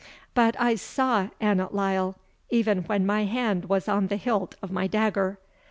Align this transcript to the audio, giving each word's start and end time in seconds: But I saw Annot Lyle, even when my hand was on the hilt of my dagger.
But 0.33 0.59
I 0.59 0.73
saw 0.73 1.27
Annot 1.39 1.75
Lyle, 1.75 2.15
even 2.49 2.79
when 2.85 3.05
my 3.05 3.25
hand 3.25 3.65
was 3.65 3.87
on 3.87 4.07
the 4.07 4.17
hilt 4.17 4.55
of 4.59 4.71
my 4.71 4.87
dagger. 4.87 5.37